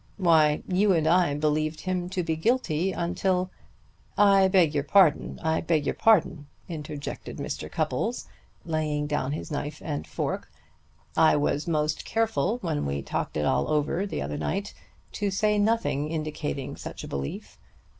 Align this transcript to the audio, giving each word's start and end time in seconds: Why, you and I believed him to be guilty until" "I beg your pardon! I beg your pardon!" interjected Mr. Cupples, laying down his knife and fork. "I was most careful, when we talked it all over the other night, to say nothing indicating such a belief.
Why, 0.17 0.63
you 0.67 0.93
and 0.93 1.05
I 1.05 1.31
believed 1.35 1.81
him 1.81 2.09
to 2.09 2.23
be 2.23 2.35
guilty 2.35 2.91
until" 2.91 3.51
"I 4.35 4.47
beg 4.47 4.73
your 4.73 4.83
pardon! 4.83 5.39
I 5.43 5.61
beg 5.61 5.85
your 5.85 5.93
pardon!" 5.93 6.47
interjected 6.67 7.37
Mr. 7.37 7.71
Cupples, 7.71 8.25
laying 8.65 9.05
down 9.05 9.33
his 9.33 9.51
knife 9.51 9.79
and 9.85 10.07
fork. 10.07 10.51
"I 11.15 11.35
was 11.35 11.67
most 11.67 12.03
careful, 12.03 12.57
when 12.63 12.87
we 12.87 13.03
talked 13.03 13.37
it 13.37 13.45
all 13.45 13.67
over 13.69 14.07
the 14.07 14.23
other 14.23 14.39
night, 14.39 14.73
to 15.11 15.29
say 15.29 15.59
nothing 15.59 16.09
indicating 16.09 16.77
such 16.77 17.03
a 17.03 17.07
belief. 17.07 17.59